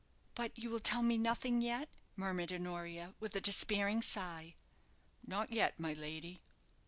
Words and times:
"But 0.33 0.57
you 0.57 0.71
will 0.71 0.79
tell 0.79 1.03
me 1.03 1.19
nothing 1.19 1.61
yet?" 1.61 1.87
murmured 2.15 2.51
Honoria, 2.51 3.13
with 3.19 3.35
a 3.35 3.39
despairing 3.39 4.01
sigh. 4.01 4.55
"Not 5.27 5.51
yet, 5.51 5.79
my 5.79 5.93
lady." 5.93 6.41